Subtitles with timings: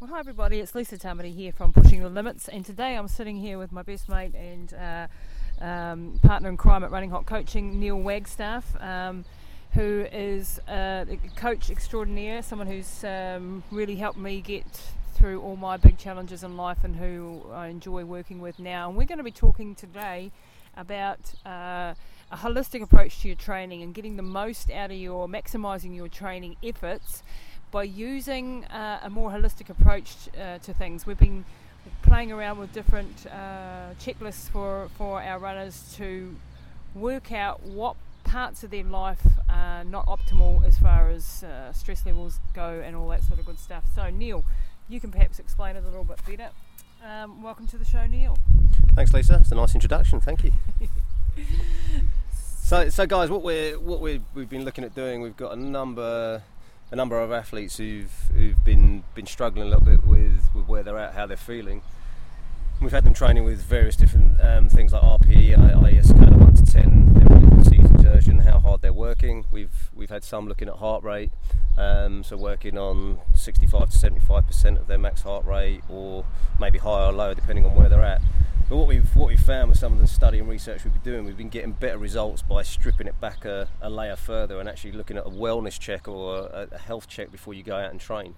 [0.00, 3.36] Well, hi everybody, it's Lisa Tamati here from Pushing the Limits, and today I'm sitting
[3.36, 5.08] here with my best mate and uh,
[5.60, 9.24] um, partner in crime at Running Hot Coaching, Neil Wagstaff, um,
[9.72, 14.66] who is a coach extraordinaire, someone who's um, really helped me get
[15.14, 18.88] through all my big challenges in life and who I enjoy working with now.
[18.88, 20.30] And we're going to be talking today
[20.76, 21.94] about uh,
[22.30, 26.06] a holistic approach to your training and getting the most out of your, maximising your
[26.06, 27.24] training efforts
[27.70, 31.06] by using uh, a more holistic approach uh, to things.
[31.06, 31.44] We've been
[32.02, 36.36] playing around with different uh, checklists for, for our runners to
[36.94, 42.04] work out what parts of their life are not optimal as far as uh, stress
[42.04, 43.84] levels go and all that sort of good stuff.
[43.94, 44.44] So, Neil,
[44.88, 46.50] you can perhaps explain it a little bit better.
[47.04, 48.38] Um, welcome to the show, Neil.
[48.94, 49.38] Thanks, Lisa.
[49.40, 50.20] It's a nice introduction.
[50.20, 50.52] Thank you.
[52.62, 55.56] so, so guys, what we're what we we've been looking at doing, we've got a
[55.56, 56.42] number
[56.90, 60.82] a number of athletes who've who've been been struggling a little bit with, with where
[60.82, 61.82] they're at, how they're feeling.
[62.80, 66.54] We've had them training with various different um, things like RPE, IES scale of one
[66.54, 69.44] to ten, their season exertion, how hard they're working.
[69.50, 71.32] We've we've had some looking at heart rate,
[71.76, 76.24] um, so working on 65 to 75 percent of their max heart rate, or
[76.60, 78.22] maybe higher or lower depending on where they're at.
[78.68, 81.02] But what we've what we've found with some of the study and research we've been
[81.02, 84.68] doing, we've been getting better results by stripping it back a, a layer further and
[84.68, 87.90] actually looking at a wellness check or a, a, health check before you go out
[87.90, 88.34] and train.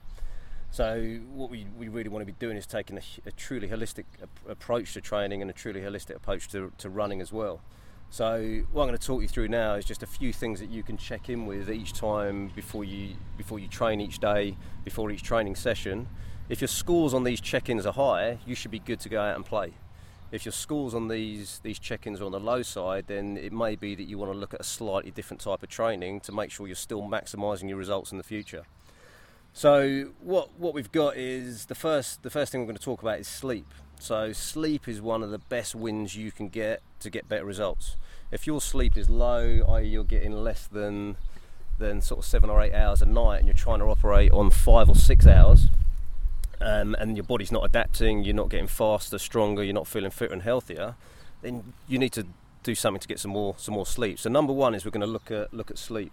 [0.70, 4.04] So what we, we really want to be doing is taking a, a truly holistic
[4.48, 7.60] approach to training and a truly holistic approach to, to running as well.
[8.08, 10.70] So what I'm going to talk you through now is just a few things that
[10.70, 15.10] you can check in with each time before you before you train each day, before
[15.10, 16.08] each training session.
[16.48, 19.34] If your scores on these check-ins are high, you should be good to go out
[19.34, 19.74] and play
[20.32, 23.76] if your scores on these these check-ins are on the low side, then it may
[23.76, 26.50] be that you want to look at a slightly different type of training to make
[26.50, 28.64] sure you're still maximising your results in the future.
[29.52, 33.02] So what what we've got is the first the first thing we're going to talk
[33.02, 33.66] about is sleep.
[33.98, 37.96] So sleep is one of the best wins you can get to get better results.
[38.30, 39.86] If your sleep is low, i.e.
[39.86, 41.16] you're getting less than
[41.78, 44.50] than sort of seven or eight hours a night, and you're trying to operate on
[44.50, 45.68] five or six hours,
[46.60, 50.32] um, and your body's not adapting, you're not getting faster, stronger, you're not feeling fitter
[50.32, 50.94] and healthier,
[51.42, 52.26] then you need to
[52.62, 54.18] do something to get some more some more sleep.
[54.18, 56.12] So number one is we're going to look at look at sleep.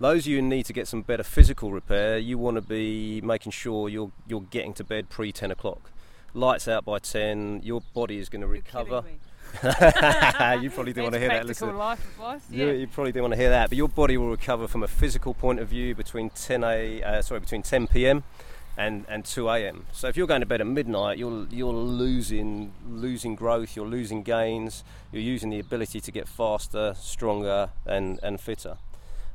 [0.00, 3.20] Those of you who need to get some better physical repair, you want to be
[3.20, 5.90] making sure you're you're getting to bed pre ten o'clock.
[6.34, 9.04] Lights out by ten, your body is going to recover.
[9.62, 11.44] you probably do want to hear that.
[11.44, 12.40] Listen, life advice.
[12.50, 12.66] Yeah.
[12.66, 14.88] You, you, probably do want to hear that, but your body will recover from a
[14.88, 18.24] physical point of view between 10 a uh, sorry between 10 p.m
[18.76, 19.86] and, and 2 a.m.
[19.92, 24.22] So if you're going to bed at midnight, you're you're losing losing growth, you're losing
[24.22, 28.78] gains, you're using the ability to get faster, stronger, and, and fitter.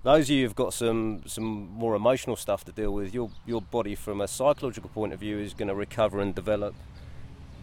[0.03, 3.62] Those of you who've got some some more emotional stuff to deal with, your your
[3.62, 6.74] body from a psychological point of view is going to recover and develop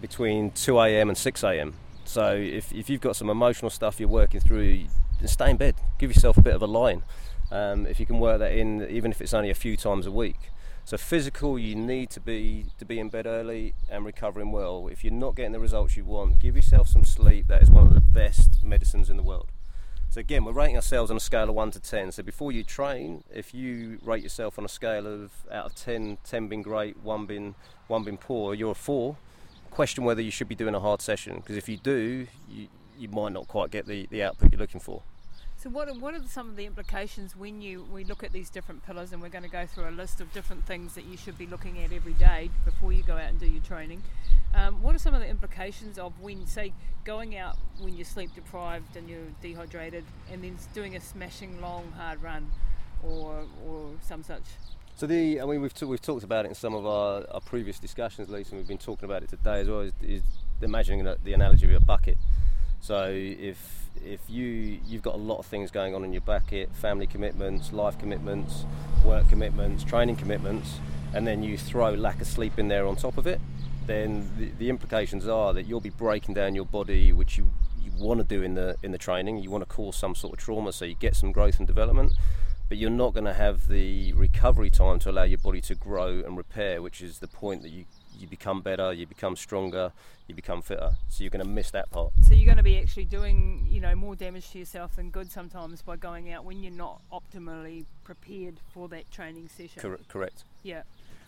[0.01, 1.09] between 2 a.m.
[1.09, 1.75] and 6 a.m.
[2.05, 4.85] So if, if you've got some emotional stuff you're working through,
[5.25, 5.77] stay in bed.
[5.99, 7.03] Give yourself a bit of a line.
[7.51, 10.11] Um, if you can work that in, even if it's only a few times a
[10.11, 10.51] week.
[10.87, 14.89] So physical, you need to be to be in bed early and recovering well.
[14.93, 17.47] If you're not getting the results you want, give yourself some sleep.
[17.47, 19.51] That is one of the best medicines in the world.
[20.11, 22.13] So again, we're rating ourselves on a scale of one to ten.
[22.13, 26.19] So before you train, if you rate yourself on a scale of out of 10,
[26.23, 27.55] 10 being great, one being
[27.89, 29.17] one being poor, you're a four.
[29.71, 32.69] Question whether you should be doing a hard session because if you do, you,
[32.99, 35.03] you might not quite get the, the output you're looking for.
[35.65, 38.51] So what are, what are some of the implications when you we look at these
[38.51, 41.17] different pillars and we're going to go through a list of different things that you
[41.17, 44.03] should be looking at every day before you go out and do your training.
[44.55, 48.35] Um, what are some of the implications of when say going out when you're sleep
[48.35, 52.51] deprived and you're dehydrated and then doing a smashing long hard run
[53.03, 54.45] or or some such?
[54.97, 57.41] So the I mean we've t- we've talked about it in some of our, our
[57.41, 59.81] previous discussions, Lisa, and we've been talking about it today as well.
[59.81, 60.23] Is, is
[60.61, 62.19] imagining the analogy of a bucket.
[62.85, 66.69] So if if you you've got a lot of things going on in your bucket,
[66.77, 68.67] family commitments, life commitments,
[69.03, 70.81] work commitments, training commitments,
[71.15, 73.41] and then you throw lack of sleep in there on top of it,
[73.87, 77.51] then the, the implications are that you'll be breaking down your body, which you
[77.83, 79.39] you want to do in the in the training.
[79.39, 82.13] You want to cause some sort of trauma, so you get some growth and development,
[82.69, 86.21] but you're not going to have the recovery time to allow your body to grow
[86.21, 87.87] and repair, which is the point that you
[88.19, 89.93] you become better, you become stronger,
[90.27, 90.93] you become fitter.
[91.09, 92.13] So you're going to miss that part.
[92.23, 95.31] So you're going to be actually doing, you know, more damage to yourself than good
[95.31, 99.83] sometimes by going out when you're not optimally prepared for that training session.
[99.83, 100.45] Cor- correct.
[100.63, 100.83] Yeah.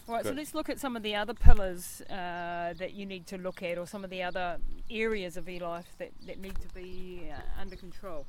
[0.08, 0.36] All right, correct.
[0.36, 3.62] so let's look at some of the other pillars uh, that you need to look
[3.62, 4.58] at, or some of the other
[4.88, 8.24] areas of your life that, that need to be uh, under control.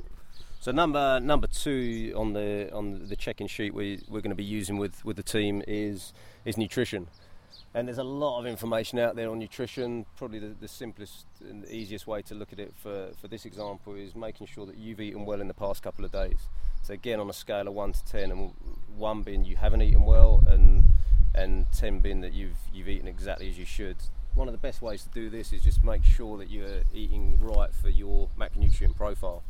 [0.59, 4.43] So number number two on the on the check-in sheet we we're going to be
[4.43, 6.13] using with, with the team is
[6.45, 7.07] is nutrition.
[7.73, 10.05] And there's a lot of information out there on nutrition.
[10.15, 13.45] Probably the, the simplest and the easiest way to look at it for, for this
[13.45, 16.49] example is making sure that you've eaten well in the past couple of days.
[16.83, 18.53] So again, on a scale of one to ten, and
[18.95, 20.83] one being you haven't eaten well, and
[21.35, 23.97] and ten being that you've you've eaten exactly as you should.
[24.35, 27.39] One of the best ways to do this is just make sure that you're eating
[27.41, 29.43] right for your macronutrient profile.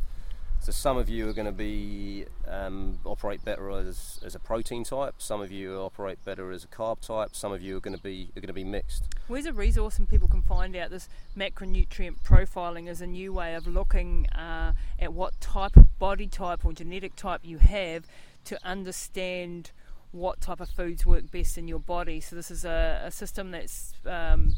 [0.67, 4.83] So some of you are going to be um, operate better as, as a protein
[4.83, 5.13] type.
[5.17, 7.37] Some of you operate better as a carb type.
[7.37, 9.05] Some of you are going to be are going to be mixed.
[9.29, 13.55] Where's a resource and people can find out this macronutrient profiling is a new way
[13.55, 18.03] of looking uh, at what type of body type or genetic type you have
[18.43, 19.71] to understand
[20.11, 22.19] what type of foods work best in your body.
[22.19, 24.53] So this is a, a system that's um,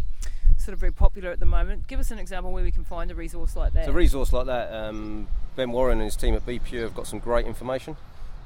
[0.58, 1.88] sort of very popular at the moment.
[1.88, 3.86] Give us an example where we can find a resource like that.
[3.86, 5.28] So a resource like that, um,
[5.60, 7.98] Ben Warren and his team at BePure have got some great information.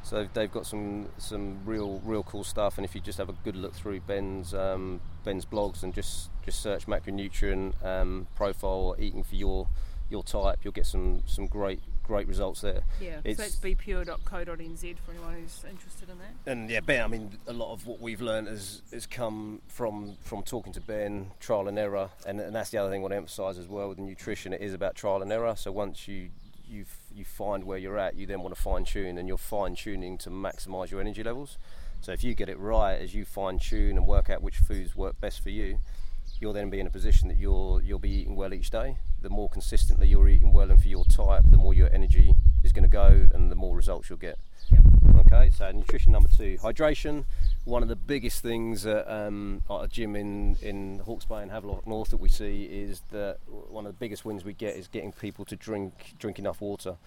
[0.02, 3.36] So they've got some some real real cool stuff, and if you just have a
[3.44, 9.22] good look through Ben's um, Ben's blogs and just just search macronutrient um, profile eating
[9.22, 9.68] for your
[10.10, 12.82] your type, you'll get some some great great results there.
[13.00, 16.52] Yeah, it's, so it's bepure.co.nz for anyone who's interested in that.
[16.52, 20.18] And yeah, Ben, I mean, a lot of what we've learned has, has come from
[20.24, 23.12] from talking to Ben, trial and error, and, and that's the other thing I want
[23.12, 24.52] to emphasise as well with the nutrition.
[24.52, 25.56] It is about trial and error.
[25.56, 26.32] So once you
[26.74, 29.76] you you find where you're at, you then want to fine tune, and you're fine
[29.76, 31.58] tuning to maximise your energy levels.
[32.02, 34.96] So if you get it right as you fine tune and work out which foods
[34.96, 35.80] work best for you,
[36.42, 39.30] you'll then be in a position that you'll you'll be eating well each day the
[39.30, 42.84] more consistently you're eating well and for your type, the more your energy is going
[42.84, 44.38] to go and the more results you'll get.
[44.70, 44.82] Yep.
[45.26, 47.24] Okay, so nutrition number two, hydration.
[47.66, 51.50] One of the biggest things at, um, at a gym in, in Hawke's Bay and
[51.50, 54.88] Havelock North that we see is that one of the biggest wins we get is
[54.88, 56.98] getting people to drink drink enough water.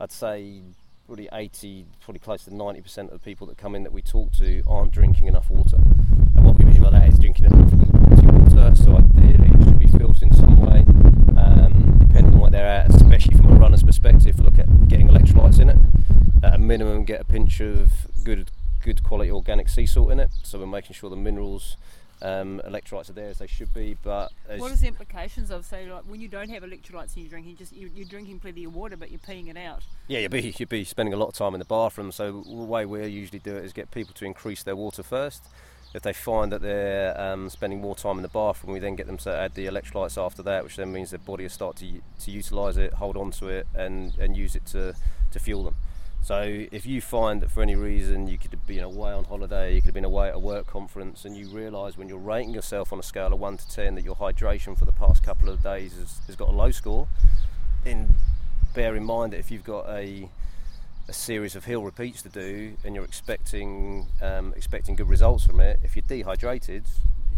[0.00, 0.62] I'd say
[1.06, 4.32] probably 80, probably close to 90% of the people that come in that we talk
[4.34, 5.76] to aren't drinking enough water.
[5.76, 8.74] And what we mean by that is drinking enough water.
[8.74, 10.84] So ideally, it should be filtered in some way
[11.36, 15.60] um, depending on where they're at, especially from a runner's perspective, look at getting electrolytes
[15.60, 15.78] in it.
[16.42, 17.92] At a minimum, get a pinch of
[18.24, 18.50] good
[18.82, 20.30] good quality organic sea salt in it.
[20.42, 21.76] So we're making sure the minerals,
[22.22, 23.96] um, electrolytes are there as they should be.
[24.02, 27.30] But what is the implications of say like when you don't have electrolytes and you're
[27.30, 29.82] drinking just you're, you're, drinking plenty of water but you're peeing it out?
[30.08, 32.12] Yeah, you'd be you'd be spending a lot of time in the bathroom.
[32.12, 35.44] So the way we usually do it is get people to increase their water first
[35.92, 39.06] if they find that they're um, spending more time in the bathroom, we then get
[39.06, 42.00] them to add the electrolytes after that, which then means their body will start to,
[42.20, 44.94] to utilise it, hold on to it, and, and use it to,
[45.32, 45.74] to fuel them.
[46.22, 49.74] So if you find that for any reason you could have been away on holiday,
[49.74, 52.54] you could have been away at a work conference, and you realise when you're rating
[52.54, 55.48] yourself on a scale of 1 to 10 that your hydration for the past couple
[55.48, 57.08] of days has, has got a low score,
[57.84, 58.14] then
[58.74, 60.28] bear in mind that if you've got a
[61.08, 65.58] a series of hill repeats to do, and you're expecting um, expecting good results from
[65.58, 66.84] it, if you're dehydrated,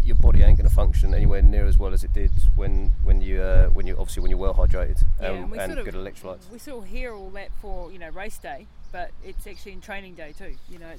[0.04, 3.20] your body ain't going to function anywhere near as well as it did when when
[3.20, 5.94] you uh, when you obviously when you're well hydrated yeah, um, and, and sort good
[5.94, 6.50] of, electrolytes.
[6.50, 9.80] We sort of hear all that for you know race day, but it's actually in
[9.80, 10.56] training day too.
[10.68, 10.92] You know,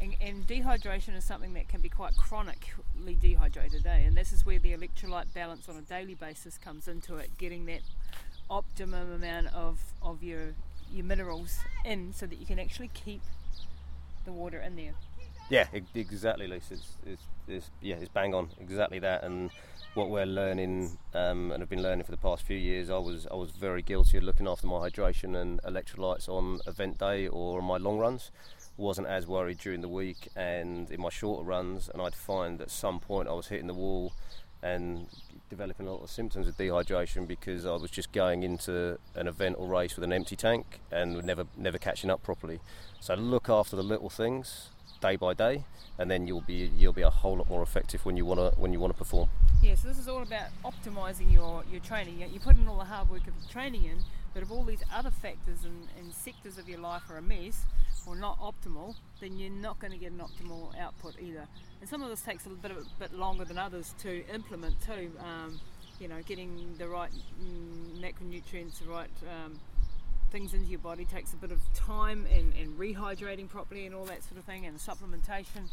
[0.00, 3.98] and, and, dehydration is something that can be quite chronically dehydrated, eh?
[4.06, 7.66] And this is where the electrolyte balance on a daily basis comes into it, getting
[7.66, 7.82] that
[8.48, 10.54] optimum amount of, of your
[10.92, 13.20] your minerals in so that you can actually keep
[14.24, 14.94] the water in there.
[15.50, 16.74] Yeah, exactly, Lisa.
[16.74, 19.24] It's, it's, it's, yeah, it's bang on, exactly that.
[19.24, 19.50] And
[19.94, 23.26] what we're learning, um, and have been learning for the past few years, I was
[23.30, 27.60] I was very guilty of looking after my hydration and electrolytes on event day or
[27.62, 28.30] my long runs.
[28.76, 32.70] Wasn't as worried during the week and in my shorter runs, and I'd find at
[32.70, 34.12] some point I was hitting the wall
[34.62, 35.08] and
[35.48, 39.56] developing a lot of symptoms of dehydration because I was just going into an event
[39.58, 42.60] or race with an empty tank and never never catching up properly.
[43.00, 44.68] So look after the little things
[45.00, 45.64] day by day,
[45.98, 48.72] and then you'll be you'll be a whole lot more effective when you wanna when
[48.72, 49.28] you wanna perform.
[49.62, 52.22] Yeah, so this is all about optimizing your your training.
[52.32, 53.98] You put in all the hard work of training in,
[54.32, 57.66] but if all these other factors and, and sectors of your life are a mess
[58.06, 61.46] or not optimal, then you're not going to get an optimal output either.
[61.80, 65.10] And some of this takes a bit, a bit longer than others to implement too.
[65.18, 65.60] Um,
[65.98, 67.10] you know, getting the right
[67.42, 69.10] mm, macronutrients, the right
[69.44, 69.60] um,
[70.30, 74.04] things into your body takes a bit of time and, and rehydrating properly and all
[74.04, 75.68] that sort of thing and supplementation.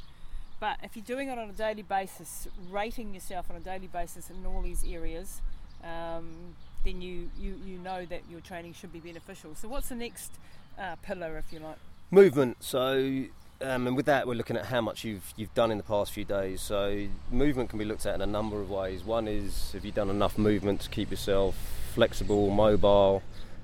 [0.59, 4.29] But if you're doing it on a daily basis, rating yourself on a daily basis
[4.29, 5.41] in all these areas,
[5.83, 9.53] um, then you, you, you know that your training should be beneficial.
[9.55, 10.31] So, what's the next
[10.79, 11.77] uh, pillar, if you like?
[12.09, 12.57] Movement.
[12.63, 13.25] So,
[13.61, 16.11] um, and with that, we're looking at how much you've you've done in the past
[16.11, 16.61] few days.
[16.61, 19.03] So, movement can be looked at in a number of ways.
[19.03, 21.55] One is have you done enough movement to keep yourself
[21.93, 23.21] flexible, mobile,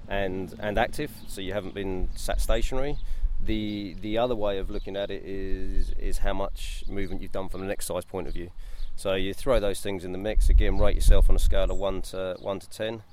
[0.07, 2.97] and and active, so you haven't been sat stationary.
[3.43, 7.49] The the other way of looking at it is is how much movement you've done
[7.49, 8.51] from an exercise point of view.
[8.95, 10.77] So you throw those things in the mix again.
[10.77, 13.03] Rate yourself on a scale of one to one to ten.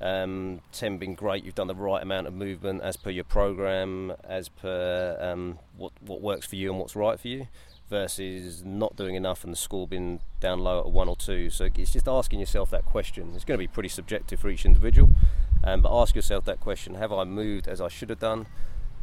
[0.00, 4.12] Um, 10 being great, you've done the right amount of movement as per your program,
[4.24, 7.46] as per um, what, what works for you and what's right for you,
[7.88, 11.48] versus not doing enough and the score being down low at one or two.
[11.48, 13.32] So it's just asking yourself that question.
[13.34, 15.10] It's going to be pretty subjective for each individual,
[15.64, 18.46] um, but ask yourself that question Have I moved as I should have done?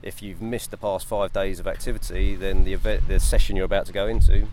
[0.01, 3.65] If you've missed the past five days of activity, then the, event, the session you're
[3.65, 4.47] about to go into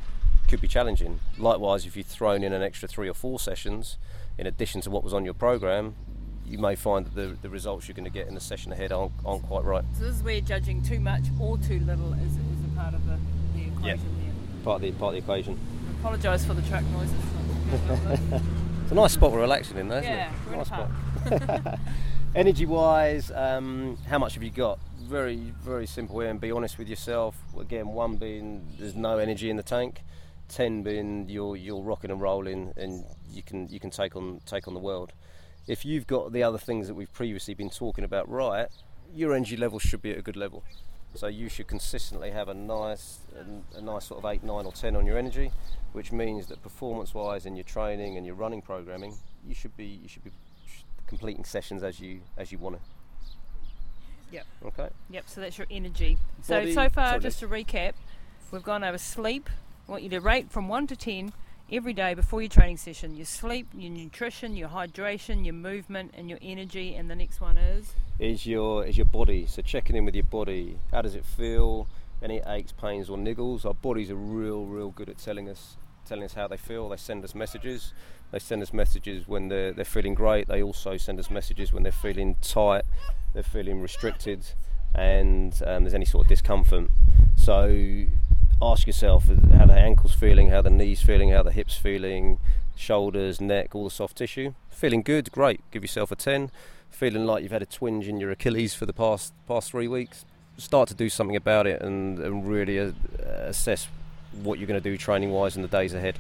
[0.46, 1.20] could be challenging.
[1.38, 3.96] Likewise, if you've thrown in an extra three or four sessions
[4.36, 5.94] in addition to what was on your program,
[6.46, 8.92] you may find that the, the results you're going to get in the session ahead
[8.92, 9.84] aren't, aren't quite right.
[9.98, 13.06] So this is where judging too much or too little is, is a part of
[13.06, 13.18] the,
[13.54, 13.94] the equation Yeah.
[13.96, 14.64] there.
[14.64, 15.58] Part of the part of the equation.
[16.00, 18.42] Apologise for the truck noises.
[18.88, 20.46] It's a nice spot we're relaxing in, though, isn't yeah, it?
[20.46, 21.78] we're in a nice spot.
[22.34, 24.78] Energy wise, um, how much have you got?
[25.02, 27.36] Very, very simple here, and be honest with yourself.
[27.60, 30.00] Again, one being there's no energy in the tank,
[30.48, 34.66] ten being you're you're rocking and rolling, and you can you can take on take
[34.66, 35.12] on the world.
[35.66, 38.68] If you've got the other things that we've previously been talking about right,
[39.14, 40.64] your energy level should be at a good level.
[41.14, 44.72] So you should consistently have a nice a, a nice sort of eight, nine, or
[44.72, 45.50] ten on your energy,
[45.92, 49.14] which means that performance-wise in your training and your running programming,
[49.46, 50.30] you should be you should be
[51.06, 52.82] completing sessions as you as you want to.
[54.30, 54.46] Yep.
[54.66, 54.88] Okay.
[55.10, 56.18] Yep, so that's your energy.
[56.42, 57.94] So so far, sorry, just to recap,
[58.52, 59.48] we've gone over sleep.
[59.88, 61.32] I want you to rate from one to ten
[61.72, 63.16] every day before your training session.
[63.16, 66.94] Your sleep, your nutrition, your hydration, your movement, and your energy.
[66.94, 69.46] And the next one is Is your is your body?
[69.46, 70.78] So checking in with your body.
[70.90, 71.86] How does it feel?
[72.20, 73.64] Any aches, pains, or niggles?
[73.64, 76.88] Our bodies are real, real good at telling us telling us how they feel.
[76.88, 77.92] They send us messages.
[78.32, 80.48] They send us messages when they're they're feeling great.
[80.48, 82.82] They also send us messages when they're feeling tight,
[83.34, 84.44] they're feeling restricted,
[84.94, 86.90] and um, there's any sort of discomfort.
[87.36, 88.06] So
[88.60, 92.40] ask yourself how the ankles feeling, how the knees feeling, how the hips feeling,
[92.74, 94.54] shoulders, neck, all the soft tissue.
[94.70, 95.60] Feeling good, great.
[95.70, 96.50] Give yourself a ten.
[96.90, 100.24] Feeling like you've had a twinge in your Achilles for the past past three weeks.
[100.56, 102.90] Start to do something about it and, and really uh,
[103.22, 103.86] assess
[104.42, 106.18] what you're going to do training wise in the days ahead.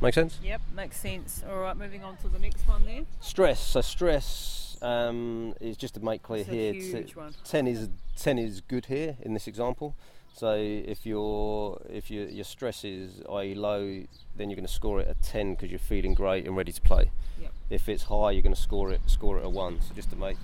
[0.00, 0.38] Make sense?
[0.42, 1.42] yep, makes sense.
[1.50, 3.02] All right, moving on to the next one there.
[3.20, 3.60] Stress.
[3.60, 7.02] So stress um, is just to make clear It's here.
[7.02, 9.94] t- ten is ten is good here in this example.
[10.34, 13.54] So if your if your your stress is i.e.
[13.54, 14.02] low,
[14.36, 16.80] then you're going to score it a ten because you're feeling great and ready to
[16.80, 17.10] play.
[17.40, 17.52] Yep.
[17.68, 19.80] If it's high, you're going to score it score it a one.
[19.82, 20.36] So just to make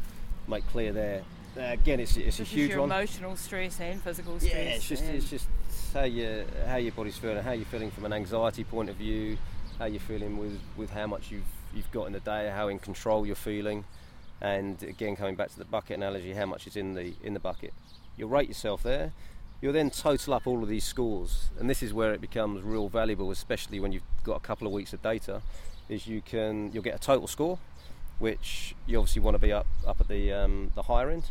[0.49, 1.23] make clear there.
[1.57, 2.91] Uh, again, it's it's a This huge your one.
[2.91, 4.53] emotional stress and physical stress.
[4.53, 5.47] Yeah, it's just it's just
[5.95, 9.39] how you how your body's feeling, how you're feeling from an anxiety point of view,
[9.79, 12.79] how you're feeling with, with how much you've you've got in the day, how in
[12.79, 13.85] control you're feeling,
[14.43, 17.41] and again coming back to the bucket analogy, how much is in the in the
[17.41, 17.73] bucket.
[18.19, 19.13] You'll rate yourself there.
[19.61, 22.89] You'll then total up all of these scores, and this is where it becomes real
[22.89, 25.43] valuable, especially when you've got a couple of weeks of data.
[25.89, 27.59] Is you can you'll get a total score,
[28.19, 31.31] which you obviously want to be up up at the um, the higher end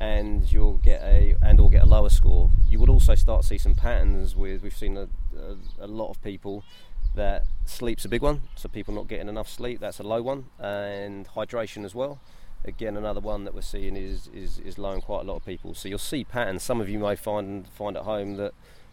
[0.00, 2.50] and you'll get a and or get a lower score.
[2.66, 5.08] You will also start to see some patterns with we've seen a,
[5.38, 6.64] a, a lot of people
[7.14, 10.46] that sleep's a big one, so people not getting enough sleep, that's a low one,
[10.58, 12.20] and hydration as well.
[12.64, 15.46] Again, another one that we're seeing is, is, is low in quite a lot of
[15.46, 15.74] people.
[15.74, 16.62] So you'll see patterns.
[16.62, 18.52] Some of you may find find at home that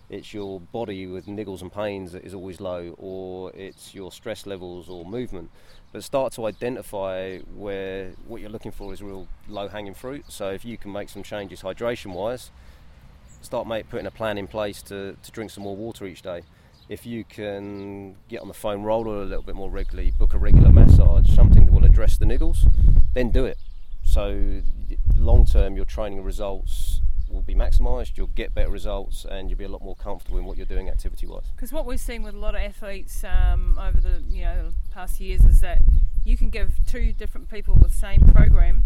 [0.09, 4.45] it's your body with niggles and pains that is always low, or it's your stress
[4.45, 5.51] levels or movement.
[5.91, 10.25] But start to identify where what you're looking for is real low hanging fruit.
[10.29, 12.51] So if you can make some changes hydration wise,
[13.41, 16.43] start putting a plan in place to, to drink some more water each day.
[16.87, 20.37] If you can get on the foam roller a little bit more regularly, book a
[20.37, 22.65] regular massage, something that will address the niggles,
[23.17, 23.57] then do it.
[24.03, 24.61] So
[25.15, 28.15] long term, your training results will be maximised.
[28.15, 30.89] You'll get better results, and you'll be a lot more comfortable in what you're doing
[30.89, 31.43] activity wise.
[31.55, 35.19] Because what we've seen with a lot of athletes um, over the you know past
[35.19, 35.81] years is that
[36.23, 38.83] you can give two different people the same program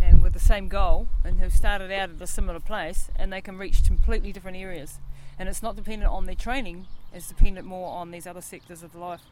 [0.00, 3.40] and with the same goal and who started out at a similar place and they
[3.40, 4.98] can reach completely different areas.
[5.38, 8.94] And it's not dependent on their training; it's dependent more on these other sectors of
[8.94, 9.22] life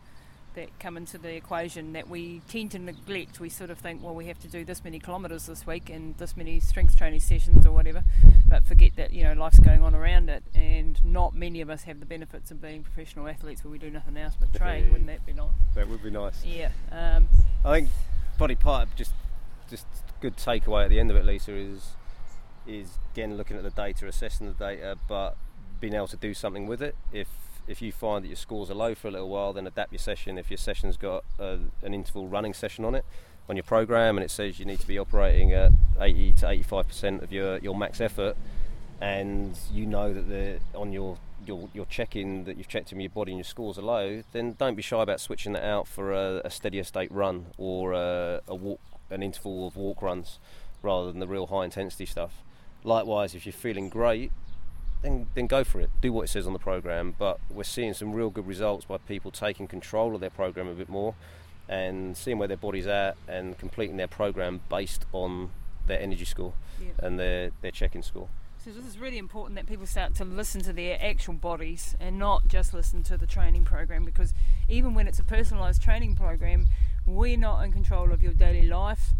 [0.54, 3.40] that come into the equation that we tend to neglect.
[3.40, 6.16] We sort of think, well, we have to do this many kilometres this week and
[6.18, 8.04] this many strength training sessions or whatever,
[8.48, 11.82] but forget that you know life's going on around it, and not many of us
[11.84, 14.84] have the benefits of being professional athletes where we do nothing else but train.
[14.84, 14.90] Yeah.
[14.90, 15.50] Wouldn't that be nice?
[15.74, 16.44] That would be nice.
[16.44, 16.70] Yeah.
[16.90, 17.28] Um,
[17.64, 17.90] I think
[18.38, 19.12] body part just
[19.70, 19.86] just
[20.20, 21.92] good takeaway at the end of it, Lisa, is
[22.66, 25.36] is again looking at the data, assessing the data, but
[25.80, 26.96] being able to do something with it.
[27.12, 27.28] If
[27.66, 29.98] if you find that your scores are low for a little while, then adapt your
[29.98, 30.38] session.
[30.38, 33.04] If your session's got a, an interval running session on it
[33.48, 36.88] on your program, and it says you need to be operating at 80 to 85
[36.88, 38.36] percent of your your max effort,
[39.00, 43.10] and you know that the on your you're, you're checking that you've checked in your
[43.10, 46.12] body and your scores are low, then don't be shy about switching that out for
[46.12, 48.80] a, a steadier state run or a, a walk,
[49.10, 50.38] an interval of walk runs,
[50.82, 52.42] rather than the real high intensity stuff.
[52.82, 54.30] Likewise, if you're feeling great,
[55.04, 55.90] then then go for it.
[56.00, 57.14] Do what it says on the program.
[57.18, 60.74] But we're seeing some real good results by people taking control of their program a
[60.74, 61.14] bit more
[61.68, 65.50] and seeing where their body's at and completing their program based on
[65.86, 66.54] their energy score
[66.98, 68.28] and their their check-in score.
[68.64, 72.18] So this is really important that people start to listen to their actual bodies and
[72.18, 74.32] not just listen to the training program because
[74.70, 76.66] even when it's a personalised training program,
[77.04, 79.10] we're not in control of your daily life,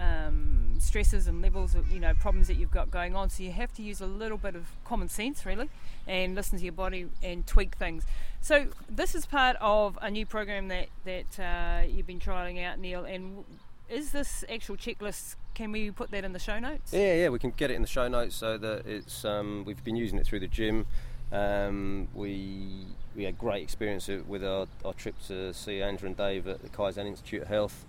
[0.00, 3.30] um, stresses and levels of you know problems that you've got going on.
[3.30, 5.68] So you have to use a little bit of common sense really
[6.06, 8.04] and listen to your body and tweak things.
[8.40, 12.78] So this is part of a new program that that uh, you've been trialing out,
[12.78, 13.04] Neil.
[13.04, 13.44] And
[13.88, 16.92] is this actual checklist can we put that in the show notes?
[16.92, 19.24] Yeah, yeah, we can get it in the show notes so that it's.
[19.24, 20.86] Um, we've been using it through the gym.
[21.32, 26.46] Um, we we had great experience with our, our trip to see Andrew and Dave
[26.48, 27.84] at the Kaizen Institute of Health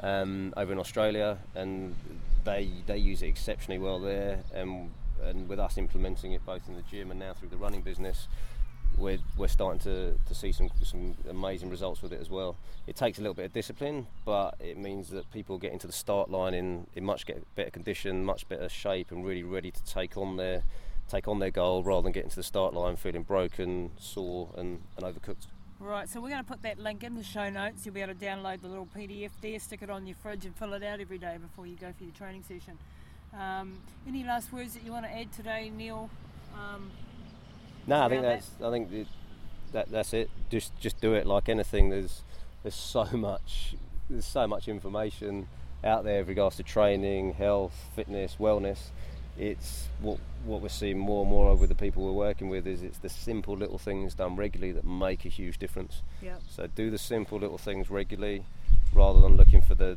[0.00, 1.94] um, over in Australia, and
[2.44, 4.40] they they use it exceptionally well there.
[4.54, 4.90] And
[5.22, 8.28] and with us implementing it both in the gym and now through the running business,
[8.96, 12.56] we're, we're starting to, to see some some amazing results with it as well.
[12.86, 15.92] It takes a little bit of discipline, but it means that people get into the
[15.92, 20.16] start line in, in much better condition, much better shape, and really ready to take
[20.16, 20.62] on their
[21.08, 24.80] take on their goal rather than getting to the start line feeling broken, sore, and,
[24.96, 25.46] and overcooked.
[25.80, 27.86] Right, so we're going to put that link in the show notes.
[27.86, 30.54] You'll be able to download the little PDF there, stick it on your fridge, and
[30.56, 32.76] fill it out every day before you go for your training session.
[33.32, 36.10] Um, any last words that you want to add today, Neil?
[36.52, 36.90] Um,
[37.86, 38.48] no, I think that's.
[38.48, 38.66] That?
[38.66, 39.06] I think
[39.72, 40.30] that that's it.
[40.50, 41.90] Just just do it like anything.
[41.90, 42.22] There's
[42.62, 43.76] there's so much
[44.10, 45.48] there's so much information
[45.84, 48.78] out there with regards to training, health, fitness, wellness.
[49.38, 52.66] It's what what we're seeing more and more of with the people we're working with
[52.66, 56.02] is it's the simple little things done regularly that make a huge difference.
[56.22, 56.40] Yep.
[56.48, 58.44] So do the simple little things regularly
[58.92, 59.96] rather than looking for the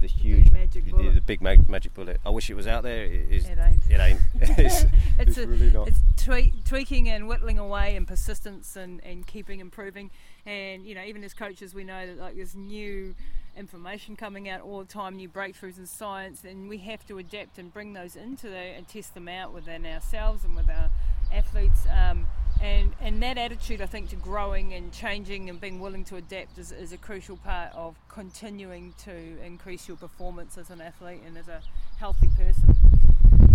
[0.00, 1.14] the huge big magic bullet.
[1.14, 2.20] The, big mag- magic bullet.
[2.24, 3.04] I wish it was out there.
[3.04, 3.82] It, is, it ain't.
[3.88, 4.20] It ain't.
[4.40, 5.88] it's, it's, it's a, really not.
[5.88, 10.10] It's tweak, tweaking and whittling away and persistence and, and keeping improving.
[10.44, 13.14] And you know, even as coaches, we know that like there's new
[13.56, 17.58] information coming out all the time, new breakthroughs in science, and we have to adapt
[17.58, 20.90] and bring those into the and test them out within ourselves and with our
[21.32, 21.86] athletes.
[21.90, 22.26] Um,
[22.60, 26.58] and and that attitude I think to growing and changing and being willing to adapt
[26.58, 29.12] is, is a crucial part of continuing to
[29.44, 31.60] increase your performance as an athlete and as a
[31.98, 32.76] healthy person.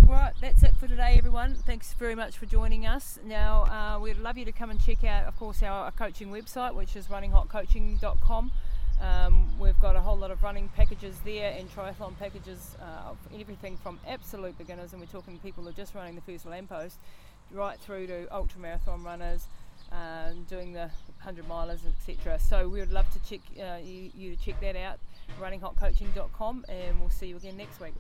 [0.08, 1.56] Right, that's it for today, everyone.
[1.66, 3.18] Thanks very much for joining us.
[3.24, 6.76] Now, uh, we'd love you to come and check out, of course, our, coaching website,
[6.76, 8.52] which is runninghotcoaching.com.
[9.02, 13.18] Um, we've got a whole lot of running packages there and triathlon packages uh, of
[13.40, 16.98] everything from absolute beginners, and we're talking people who are just running the first lamppost,
[17.54, 19.48] right through to ultra marathon runners,
[19.92, 20.90] um, doing the
[21.24, 22.40] 100 milers, etc.
[22.40, 25.00] So we would love to check uh, you, you to check that out,
[25.40, 27.94] runninghotcoaching.com, and we'll see you again next week.